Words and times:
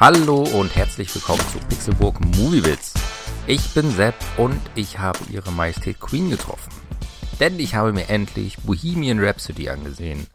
Hallo 0.00 0.44
und 0.54 0.74
herzlich 0.74 1.14
willkommen 1.14 1.46
zu 1.52 1.58
Pixelburg 1.58 2.24
Moviebits. 2.24 2.94
Ich 3.46 3.74
bin 3.74 3.90
Sepp 3.90 4.14
und 4.38 4.58
ich 4.74 4.98
habe 4.98 5.18
ihre 5.28 5.52
Majestät 5.52 6.00
Queen 6.00 6.30
getroffen. 6.30 6.72
Denn 7.38 7.60
ich 7.60 7.74
habe 7.74 7.92
mir 7.92 8.08
endlich 8.08 8.56
Bohemian 8.62 9.22
Rhapsody 9.22 9.68
angesehen. 9.68 10.26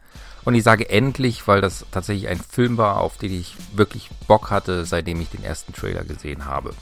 Und 0.44 0.54
ich 0.54 0.62
sage 0.62 0.88
endlich, 0.88 1.48
weil 1.48 1.62
das 1.62 1.84
tatsächlich 1.90 2.28
ein 2.28 2.38
Film 2.38 2.76
war, 2.76 3.00
auf 3.00 3.18
den 3.18 3.32
ich 3.32 3.56
wirklich 3.72 4.08
Bock 4.28 4.52
hatte, 4.52 4.84
seitdem 4.84 5.20
ich 5.20 5.30
den 5.30 5.42
ersten 5.42 5.72
Trailer 5.72 6.04
gesehen 6.04 6.44
habe. 6.44 6.72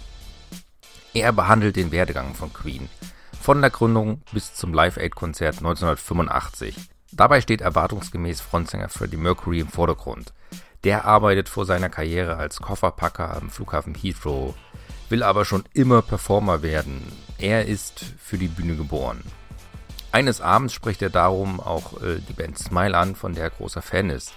Er 1.15 1.33
behandelt 1.33 1.77
den 1.77 1.91
Werdegang 1.91 2.35
von 2.35 2.53
Queen. 2.53 2.91
Von 3.41 3.63
der 3.63 3.71
Gründung 3.71 4.21
bis 4.31 4.53
zum 4.53 4.75
Live-Aid-Konzert 4.75 5.57
1985. 5.57 6.77
Dabei 7.13 7.41
steht 7.41 7.63
erwartungsgemäß 7.63 8.43
Frontsänger 8.43 8.91
Freddie 8.91 9.17
Mercury 9.17 9.61
im 9.61 9.69
Vordergrund. 9.69 10.35
Der 10.85 11.07
arbeitet 11.07 11.49
vor 11.49 11.65
seiner 11.65 11.89
Karriere 11.89 12.37
als 12.37 12.61
Kofferpacker 12.61 13.35
am 13.37 13.49
Flughafen 13.49 13.95
Heathrow, 13.95 14.55
will 15.09 15.23
aber 15.23 15.47
schon 15.47 15.65
immer 15.73 16.03
Performer 16.03 16.63
werden. 16.63 17.11
Er 17.39 17.65
ist 17.67 18.05
für 18.19 18.37
die 18.37 18.49
Bühne 18.49 18.77
geboren. 18.77 19.23
Eines 20.13 20.43
Abends 20.43 20.75
spricht 20.75 21.01
er 21.01 21.11
darum 21.11 21.59
auch 21.59 22.01
äh, 22.03 22.21
die 22.29 22.35
Band 22.35 22.59
Smile 22.59 22.97
an, 22.97 23.17
von 23.17 23.35
der 23.35 23.45
er 23.45 23.51
großer 23.51 23.83
Fan 23.83 24.11
ist. 24.11 24.35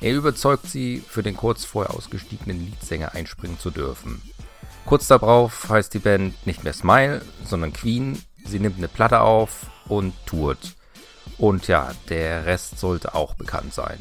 Er 0.00 0.14
überzeugt 0.14 0.66
sie, 0.66 1.02
für 1.06 1.22
den 1.22 1.36
kurz 1.36 1.64
vorher 1.64 1.94
ausgestiegenen 1.94 2.66
Leadsänger 2.66 3.14
einspringen 3.14 3.58
zu 3.58 3.70
dürfen. 3.70 4.20
Kurz 4.84 5.08
darauf 5.08 5.68
heißt 5.70 5.94
die 5.94 5.98
Band 5.98 6.46
nicht 6.46 6.62
mehr 6.62 6.74
Smile, 6.74 7.22
sondern 7.44 7.72
Queen. 7.72 8.22
Sie 8.44 8.60
nimmt 8.60 8.76
eine 8.76 8.88
Platte 8.88 9.20
auf 9.20 9.66
und 9.88 10.14
tourt. 10.26 10.74
Und 11.38 11.66
ja, 11.66 11.90
der 12.08 12.46
Rest 12.46 12.78
sollte 12.78 13.14
auch 13.14 13.34
bekannt 13.34 13.74
sein. 13.74 13.98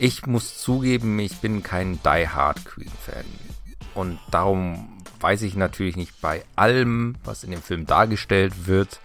Ich 0.00 0.26
muss 0.26 0.58
zugeben, 0.58 1.18
ich 1.18 1.38
bin 1.38 1.64
kein 1.64 2.00
Die 2.04 2.28
Hard 2.28 2.64
Queen-Fan. 2.64 3.24
Und 3.94 4.20
darum 4.30 5.02
weiß 5.18 5.42
ich 5.42 5.56
natürlich 5.56 5.96
nicht 5.96 6.20
bei 6.20 6.44
allem, 6.54 7.16
was 7.24 7.42
in 7.42 7.50
dem 7.50 7.62
Film 7.62 7.84
dargestellt 7.84 8.66
wird, 8.66 9.00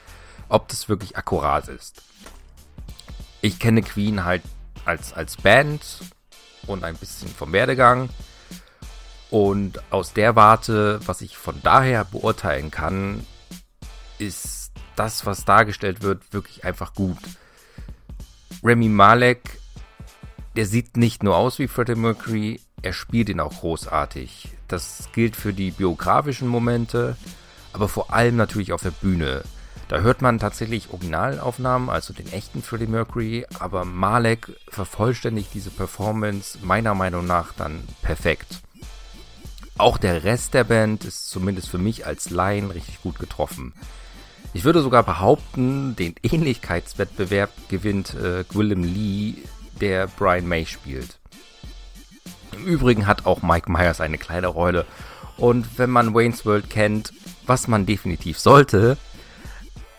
ob 0.49 0.67
das 0.67 0.89
wirklich 0.89 1.17
akkurat 1.17 1.67
ist. 1.67 2.03
Ich 3.41 3.57
kenne 3.57 3.81
Queen 3.81 4.23
halt 4.23 4.43
als, 4.85 5.13
als 5.13 5.37
Band 5.37 5.81
und 6.67 6.83
ein 6.83 6.95
bisschen 6.95 7.29
vom 7.29 7.51
Werdegang. 7.53 8.09
Und 9.31 9.81
aus 9.91 10.13
der 10.13 10.35
Warte, 10.35 10.99
was 11.07 11.21
ich 11.21 11.37
von 11.37 11.59
daher 11.63 12.05
beurteilen 12.05 12.69
kann, 12.69 13.25
ist 14.19 14.71
das, 14.95 15.25
was 15.25 15.43
dargestellt 15.43 16.03
wird, 16.03 16.33
wirklich 16.33 16.63
einfach 16.63 16.93
gut. 16.93 17.17
Remy 18.63 18.89
Malek 18.89 19.62
der 20.55 20.65
sieht 20.65 20.97
nicht 20.97 21.23
nur 21.23 21.35
aus 21.35 21.59
wie 21.59 21.67
Freddie 21.67 21.95
Mercury, 21.95 22.61
er 22.81 22.93
spielt 22.93 23.29
ihn 23.29 23.39
auch 23.39 23.61
großartig. 23.61 24.49
Das 24.67 25.09
gilt 25.13 25.35
für 25.35 25.53
die 25.53 25.71
biografischen 25.71 26.47
Momente, 26.47 27.15
aber 27.71 27.87
vor 27.87 28.13
allem 28.13 28.35
natürlich 28.35 28.73
auf 28.73 28.83
der 28.83 28.91
Bühne. 28.91 29.43
Da 29.87 29.99
hört 29.99 30.21
man 30.21 30.39
tatsächlich 30.39 30.91
Originalaufnahmen, 30.91 31.89
also 31.89 32.13
den 32.13 32.31
echten 32.31 32.61
Freddie 32.61 32.87
Mercury, 32.87 33.45
aber 33.59 33.85
Malek 33.85 34.51
vervollständigt 34.67 35.53
diese 35.53 35.69
Performance 35.69 36.59
meiner 36.61 36.95
Meinung 36.95 37.25
nach 37.25 37.53
dann 37.53 37.83
perfekt. 38.01 38.61
Auch 39.77 39.97
der 39.97 40.23
Rest 40.23 40.53
der 40.53 40.63
Band 40.63 41.03
ist 41.03 41.29
zumindest 41.29 41.69
für 41.69 41.79
mich 41.79 42.05
als 42.05 42.29
Laien 42.29 42.69
richtig 42.69 43.01
gut 43.01 43.17
getroffen. 43.17 43.73
Ich 44.53 44.65
würde 44.65 44.81
sogar 44.81 45.03
behaupten, 45.03 45.95
den 45.95 46.13
Ähnlichkeitswettbewerb 46.21 47.49
gewinnt 47.69 48.13
äh, 48.13 48.43
Gwillem 48.47 48.83
Lee 48.83 49.35
der 49.79 50.07
Brian 50.07 50.47
May 50.47 50.65
spielt. 50.65 51.19
Im 52.53 52.65
Übrigen 52.65 53.07
hat 53.07 53.25
auch 53.25 53.41
Mike 53.41 53.71
Myers 53.71 54.01
eine 54.01 54.17
kleine 54.17 54.47
Rolle. 54.47 54.85
Und 55.37 55.77
wenn 55.77 55.89
man 55.89 56.13
Wayne's 56.13 56.45
World 56.45 56.69
kennt, 56.69 57.13
was 57.45 57.67
man 57.67 57.85
definitiv 57.85 58.39
sollte, 58.39 58.97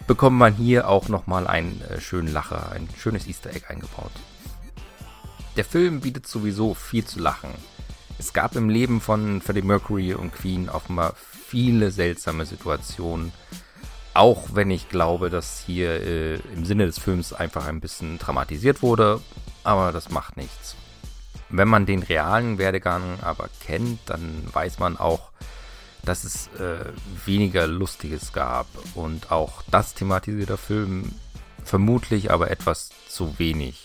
bekommt 0.07 0.39
man 0.39 0.55
hier 0.55 0.89
auch 0.89 1.09
nochmal 1.09 1.47
einen 1.47 1.81
äh, 1.83 2.01
schönen 2.01 2.33
Lacher, 2.33 2.73
ein 2.73 2.89
schönes 2.97 3.27
Easter 3.27 3.51
Egg 3.51 3.67
eingebaut. 3.69 4.13
Der 5.57 5.65
Film 5.65 6.01
bietet 6.01 6.27
sowieso 6.27 6.75
viel 6.75 7.05
zu 7.05 7.21
lachen. 7.21 7.51
Es 8.19 8.33
gab 8.33 8.57
im 8.57 8.69
Leben 8.69 9.01
von 9.01 9.41
Freddie 9.41 9.63
Mercury 9.63 10.15
und 10.15 10.33
Queen 10.33 10.69
offenbar 10.69 11.15
viele 11.17 11.91
seltsame 11.91 12.47
Situationen, 12.47 13.33
auch 14.15 14.49
wenn 14.53 14.71
ich 14.71 14.89
glaube, 14.89 15.31
dass 15.31 15.63
hier 15.65 16.01
äh, 16.01 16.34
im 16.55 16.65
Sinne 16.65 16.87
des 16.87 16.99
Films 16.99 17.33
einfach 17.33 17.67
ein 17.67 17.81
bisschen 17.81 18.19
dramatisiert 18.19 18.83
wurde, 18.83 19.21
aber 19.65 19.93
das 19.93 20.11
macht 20.11 20.37
nichts. 20.37 20.77
Wenn 21.49 21.69
man 21.69 21.87
den 21.87 22.03
realen 22.03 22.59
Werdegang 22.59 23.21
aber 23.23 23.49
kennt, 23.65 24.01
dann 24.07 24.49
weiß 24.53 24.79
man 24.79 24.97
auch, 24.97 25.31
dass 26.05 26.25
es 26.25 26.49
äh, 26.59 26.93
weniger 27.25 27.67
Lustiges 27.67 28.33
gab 28.33 28.67
und 28.95 29.33
auch 29.33 29.63
das 29.71 29.95
thematisiert 29.95 30.51
der 30.51 30.59
Film 30.59 31.15
vermutlich 31.65 32.31
aber 32.31 32.51
etwas 32.51 32.91
zu 33.09 33.39
wenig. 33.39 33.83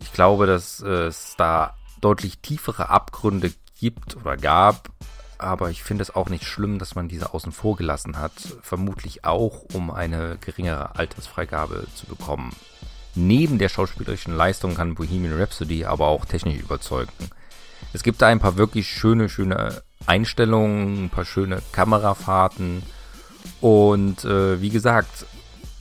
Ich 0.00 0.12
glaube, 0.12 0.46
dass 0.46 0.80
äh, 0.80 1.06
es 1.06 1.34
da 1.36 1.74
deutlich 2.00 2.38
tiefere 2.38 2.88
Abgründe 2.88 3.52
gibt 3.78 4.16
oder 4.16 4.36
gab, 4.36 4.90
aber 5.38 5.70
ich 5.70 5.82
finde 5.82 6.02
es 6.02 6.14
auch 6.14 6.28
nicht 6.28 6.44
schlimm, 6.44 6.78
dass 6.78 6.94
man 6.94 7.08
diese 7.08 7.34
außen 7.34 7.52
vor 7.52 7.76
gelassen 7.76 8.18
hat. 8.18 8.32
Vermutlich 8.62 9.24
auch, 9.24 9.64
um 9.74 9.90
eine 9.90 10.38
geringere 10.38 10.96
Altersfreigabe 10.96 11.86
zu 11.94 12.06
bekommen. 12.06 12.54
Neben 13.14 13.58
der 13.58 13.68
schauspielerischen 13.68 14.36
Leistung 14.36 14.74
kann 14.74 14.94
Bohemian 14.94 15.38
Rhapsody 15.38 15.84
aber 15.84 16.08
auch 16.08 16.24
technisch 16.24 16.58
überzeugen. 16.58 17.12
Es 17.92 18.02
gibt 18.02 18.20
da 18.22 18.26
ein 18.26 18.40
paar 18.40 18.56
wirklich 18.56 18.88
schöne, 18.88 19.28
schöne 19.28 19.82
Einstellungen, 20.06 21.04
ein 21.04 21.10
paar 21.10 21.24
schöne 21.24 21.62
Kamerafahrten 21.72 22.82
und 23.60 24.24
äh, 24.24 24.60
wie 24.60 24.70
gesagt, 24.70 25.26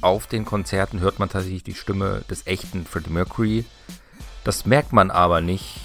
auf 0.02 0.28
den 0.28 0.46
Konzerten 0.46 1.00
hört 1.00 1.20
man 1.20 1.30
tatsächlich 1.30 1.64
die 1.64 1.76
Stimme 1.76 2.24
des 2.30 2.46
echten 2.46 2.86
Freddie 2.86 3.10
Mercury. 3.10 3.66
Das 4.44 4.66
merkt 4.66 4.92
man 4.92 5.12
aber 5.12 5.42
nicht. 5.42 5.80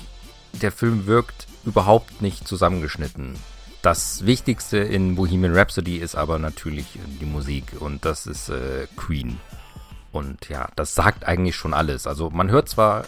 Der 0.60 0.72
Film 0.72 1.06
wirkt 1.06 1.46
überhaupt 1.64 2.20
nicht 2.20 2.46
zusammengeschnitten. 2.46 3.36
Das 3.80 4.26
Wichtigste 4.26 4.78
in 4.78 5.14
Bohemian 5.14 5.54
Rhapsody 5.54 5.98
ist 5.98 6.16
aber 6.16 6.38
natürlich 6.38 6.98
die 7.20 7.26
Musik 7.26 7.74
und 7.78 8.04
das 8.04 8.26
ist 8.26 8.48
äh, 8.48 8.88
Queen. 8.96 9.38
Und 10.12 10.48
ja, 10.48 10.68
das 10.76 10.94
sagt 10.94 11.24
eigentlich 11.24 11.56
schon 11.56 11.74
alles. 11.74 12.06
Also 12.06 12.30
man 12.30 12.50
hört 12.50 12.68
zwar 12.68 13.04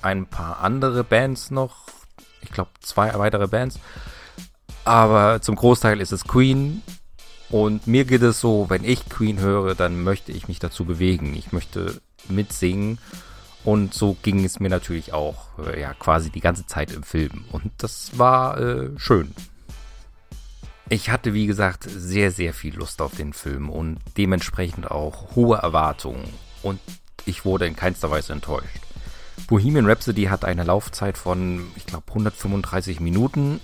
ein 0.00 0.26
paar 0.26 0.60
andere 0.60 1.04
Bands 1.04 1.50
noch, 1.50 1.86
ich 2.40 2.50
glaube 2.50 2.70
zwei 2.80 3.16
weitere 3.18 3.46
Bands, 3.46 3.78
aber 4.84 5.40
zum 5.40 5.54
Großteil 5.56 6.00
ist 6.00 6.12
es 6.12 6.24
Queen. 6.24 6.82
Und 7.50 7.86
mir 7.86 8.06
geht 8.06 8.22
es 8.22 8.40
so, 8.40 8.66
wenn 8.70 8.82
ich 8.82 9.08
Queen 9.10 9.38
höre, 9.38 9.74
dann 9.74 10.02
möchte 10.02 10.32
ich 10.32 10.48
mich 10.48 10.58
dazu 10.58 10.86
bewegen. 10.86 11.34
Ich 11.36 11.52
möchte 11.52 12.00
mitsingen. 12.28 12.98
Und 13.64 13.94
so 13.94 14.16
ging 14.22 14.44
es 14.44 14.58
mir 14.58 14.70
natürlich 14.70 15.12
auch, 15.12 15.58
äh, 15.58 15.80
ja, 15.80 15.94
quasi 15.94 16.30
die 16.30 16.40
ganze 16.40 16.66
Zeit 16.66 16.90
im 16.90 17.02
Film. 17.02 17.44
Und 17.52 17.70
das 17.78 18.18
war 18.18 18.58
äh, 18.58 18.90
schön. 18.96 19.34
Ich 20.92 21.08
hatte, 21.08 21.32
wie 21.32 21.46
gesagt, 21.46 21.84
sehr, 21.88 22.30
sehr 22.30 22.52
viel 22.52 22.74
Lust 22.74 23.00
auf 23.00 23.16
den 23.16 23.32
Film 23.32 23.70
und 23.70 23.96
dementsprechend 24.18 24.90
auch 24.90 25.34
hohe 25.34 25.56
Erwartungen. 25.56 26.28
Und 26.62 26.80
ich 27.24 27.46
wurde 27.46 27.66
in 27.66 27.74
keinster 27.74 28.10
Weise 28.10 28.34
enttäuscht. 28.34 28.82
Bohemian 29.46 29.86
Rhapsody 29.86 30.24
hat 30.24 30.44
eine 30.44 30.64
Laufzeit 30.64 31.16
von, 31.16 31.64
ich 31.76 31.86
glaube, 31.86 32.04
135 32.08 33.00
Minuten 33.00 33.58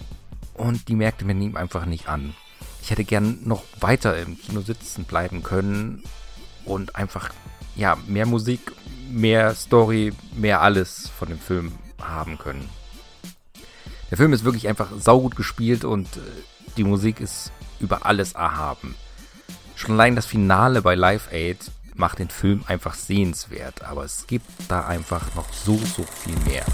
und 0.55 0.89
die 0.89 0.95
merkte 0.95 1.27
man 1.27 1.39
ihm 1.43 1.55
einfach 1.55 1.85
nicht 1.85 2.09
an. 2.09 2.33
Ich 2.81 2.91
hätte 2.91 3.05
gern 3.05 3.41
noch 3.45 3.63
weiter 3.79 4.17
im 4.17 4.41
Kino 4.41 4.63
sitzen 4.63 5.05
bleiben 5.05 5.43
können 5.43 6.05
und 6.65 6.97
einfach, 6.97 7.29
ja, 7.77 7.99
mehr 8.07 8.25
Musik, 8.25 8.73
mehr 9.11 9.55
Story, 9.55 10.15
mehr 10.35 10.63
alles 10.63 11.11
von 11.11 11.29
dem 11.29 11.39
Film 11.39 11.73
haben 12.01 12.39
können. 12.39 12.67
Der 14.11 14.17
Film 14.17 14.33
ist 14.33 14.45
wirklich 14.45 14.69
einfach 14.69 14.89
saugut 14.99 15.37
gespielt 15.37 15.85
und 15.85 16.07
äh, 16.17 16.21
die 16.77 16.85
Musik 16.85 17.21
ist 17.21 17.53
über 17.81 18.07
alles 18.07 18.33
erhaben. 18.33 18.95
Schon 19.77 19.93
allein 19.93 20.17
das 20.17 20.27
Finale 20.27 20.83
bei 20.83 20.95
Live 20.95 21.31
Aid 21.33 21.59
macht 21.95 22.19
den 22.19 22.31
Film 22.31 22.65
einfach 22.67 22.95
sehenswert, 22.95 23.83
aber 23.83 24.05
es 24.05 24.27
gibt 24.27 24.47
da 24.69 24.87
einfach 24.87 25.35
noch 25.35 25.53
so, 25.53 25.77
so 25.77 26.05
viel 26.05 26.37
mehr. 26.47 26.65